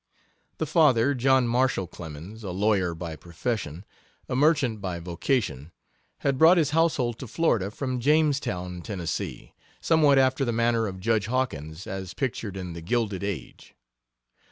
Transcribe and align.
The 0.57 0.65
father, 0.65 1.13
John 1.13 1.47
Marshall 1.47 1.85
Clemens 1.85 2.43
a 2.43 2.49
lawyer 2.49 2.95
by 2.95 3.15
profession, 3.15 3.85
a 4.27 4.35
merchant 4.35 4.81
by 4.81 4.97
vocation 4.97 5.71
had 6.21 6.39
brought 6.39 6.57
his 6.57 6.71
household 6.71 7.19
to 7.19 7.27
Florida 7.27 7.69
from 7.69 7.99
Jamestown, 7.99 8.81
Tennessee, 8.81 9.53
somewhat 9.79 10.17
after 10.17 10.43
the 10.43 10.51
manner 10.51 10.87
of 10.87 10.99
judge 10.99 11.27
Hawkins 11.27 11.85
as 11.85 12.15
pictured 12.15 12.57
in 12.57 12.73
The 12.73 12.81
Gilded 12.81 13.23
Age. 13.23 13.75